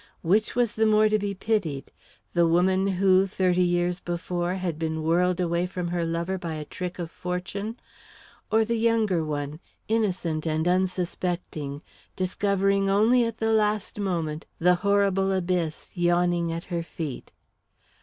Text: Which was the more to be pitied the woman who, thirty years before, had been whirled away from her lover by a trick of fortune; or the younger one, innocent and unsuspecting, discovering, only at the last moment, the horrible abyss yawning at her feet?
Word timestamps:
Which 0.23 0.55
was 0.55 0.73
the 0.73 0.87
more 0.87 1.09
to 1.09 1.19
be 1.19 1.35
pitied 1.35 1.91
the 2.33 2.47
woman 2.47 2.87
who, 2.97 3.27
thirty 3.27 3.61
years 3.61 3.99
before, 3.99 4.55
had 4.55 4.79
been 4.79 5.03
whirled 5.03 5.39
away 5.39 5.67
from 5.67 5.89
her 5.89 6.03
lover 6.03 6.39
by 6.39 6.55
a 6.55 6.65
trick 6.65 6.97
of 6.97 7.11
fortune; 7.11 7.79
or 8.51 8.65
the 8.65 8.77
younger 8.79 9.23
one, 9.23 9.59
innocent 9.87 10.47
and 10.47 10.67
unsuspecting, 10.67 11.83
discovering, 12.15 12.89
only 12.89 13.23
at 13.25 13.37
the 13.37 13.53
last 13.53 13.99
moment, 13.99 14.47
the 14.57 14.73
horrible 14.81 15.31
abyss 15.31 15.91
yawning 15.93 16.51
at 16.51 16.63
her 16.73 16.81
feet? 16.81 17.31